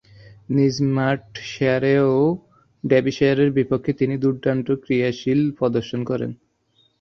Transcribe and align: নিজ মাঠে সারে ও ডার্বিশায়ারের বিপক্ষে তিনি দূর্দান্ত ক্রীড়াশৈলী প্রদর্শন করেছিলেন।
নিজ 0.49 0.75
মাঠে 0.95 1.43
সারে 1.51 1.95
ও 2.11 2.17
ডার্বিশায়ারের 2.83 3.49
বিপক্ষে 3.57 3.91
তিনি 3.99 4.15
দূর্দান্ত 4.23 4.67
ক্রীড়াশৈলী 4.83 5.49
প্রদর্শন 5.59 5.99
করেছিলেন। 6.09 6.31